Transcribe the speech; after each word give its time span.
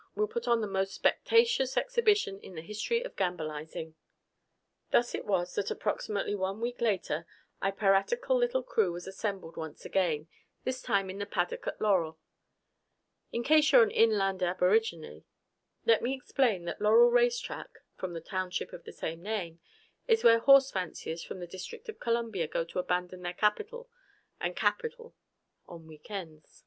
We'll 0.15 0.25
put 0.27 0.47
on 0.47 0.61
the 0.61 0.67
most 0.67 0.95
spectaceous 0.95 1.77
exhibition 1.77 2.39
in 2.39 2.55
the 2.55 2.63
history 2.63 3.03
of 3.03 3.15
gambilizing!" 3.15 3.93
Thus 4.89 5.13
it 5.13 5.25
was 5.27 5.53
that 5.53 5.69
approximately 5.69 6.33
one 6.33 6.59
week 6.59 6.81
later 6.81 7.27
our 7.61 7.71
piratical 7.71 8.35
little 8.35 8.63
crew 8.63 8.91
was 8.93 9.05
assembled 9.05 9.57
once 9.57 9.85
again, 9.85 10.27
this 10.63 10.81
time 10.81 11.11
in 11.11 11.19
the 11.19 11.27
paddock 11.27 11.67
at 11.67 11.79
Laurel. 11.79 12.17
In 13.31 13.43
case 13.43 13.71
you're 13.71 13.83
an 13.83 13.91
inland 13.91 14.41
aborigine, 14.41 15.23
let 15.85 16.01
me 16.01 16.15
explain 16.15 16.65
that 16.65 16.81
Laurel 16.81 17.11
race 17.11 17.37
track 17.37 17.69
(from 17.95 18.13
the 18.13 18.21
township 18.21 18.73
of 18.73 18.85
the 18.85 18.91
same 18.91 19.21
name) 19.21 19.59
is 20.07 20.23
where 20.23 20.39
horse 20.39 20.71
fanciers 20.71 21.23
from 21.23 21.39
the 21.39 21.45
District 21.45 21.87
of 21.89 21.99
Columbia 21.99 22.47
go 22.47 22.63
to 22.65 22.79
abandon 22.79 23.21
their 23.21 23.35
Capitol 23.35 23.87
and 24.39 24.55
capital 24.55 25.13
on 25.67 25.85
weekends. 25.85 26.59